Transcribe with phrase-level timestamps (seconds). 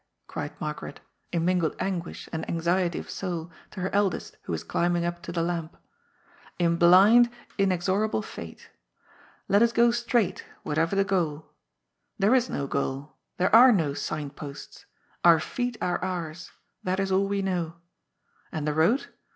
[0.27, 0.99] "cried Margaret,
[1.31, 5.31] in mingled anguish and anxiety of soul, to her eldest, who was climbing up to
[5.31, 5.77] the lamp
[6.57, 8.71] —"in blind, in exorable Pate.
[9.47, 11.53] Let us go straight, whatever the goal.
[12.17, 14.87] There is no goal; there are no sign posts.
[15.23, 16.49] Oar feet are ours.
[16.81, 17.75] That is all we know.
[18.51, 19.05] And the road